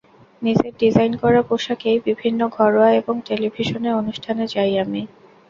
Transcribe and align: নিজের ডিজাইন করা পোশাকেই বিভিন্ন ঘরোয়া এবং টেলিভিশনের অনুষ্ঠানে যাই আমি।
নিজের 0.41 0.73
ডিজাইন 0.79 1.13
করা 1.21 1.41
পোশাকেই 1.43 1.97
বিভিন্ন 2.07 2.41
ঘরোয়া 2.51 2.89
এবং 2.99 3.15
টেলিভিশনের 3.27 3.97
অনুষ্ঠানে 4.01 4.43
যাই 4.53 4.73
আমি। 4.83 5.01